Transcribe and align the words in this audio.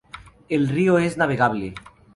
El 0.49 0.67
río 0.67 0.97
es 0.97 1.15
navegable. 1.17 1.75